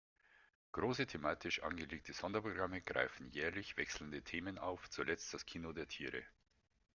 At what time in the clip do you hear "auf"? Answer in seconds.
4.57-4.89